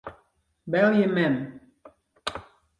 [0.71, 1.35] Belje mem.